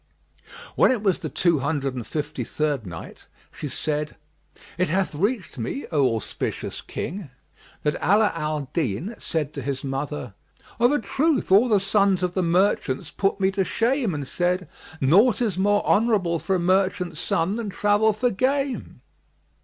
When 0.73 0.89
it 0.89 1.03
was 1.03 1.19
the 1.19 1.29
Two 1.29 1.59
Hundred 1.59 1.93
and 1.93 2.07
Fifty 2.07 2.43
third 2.43 2.87
Night, 2.87 3.27
She 3.53 3.67
said, 3.67 4.15
It 4.75 4.89
hath 4.89 5.13
reached 5.13 5.59
me, 5.59 5.85
O 5.91 6.15
auspicious 6.15 6.81
King, 6.81 7.29
that 7.83 8.03
Ala 8.03 8.31
al 8.33 8.61
Din 8.73 9.13
said 9.19 9.53
to 9.53 9.61
his 9.61 9.83
mother, 9.83 10.33
"Of 10.79 10.91
a 10.91 10.97
truth 10.97 11.51
all 11.51 11.69
the 11.69 11.79
sons 11.79 12.23
of 12.23 12.33
the 12.33 12.41
merchants 12.41 13.11
put 13.11 13.39
me 13.39 13.51
to 13.51 13.63
shame 13.63 14.15
and 14.15 14.27
said, 14.27 14.67
'Naught 14.99 15.39
is 15.39 15.59
more 15.59 15.85
honourable 15.85 16.39
for 16.39 16.55
a 16.55 16.59
merchant's 16.59 17.19
son 17.19 17.57
than 17.57 17.69
travel 17.69 18.11
for 18.11 18.31
gain.'" 18.31 19.01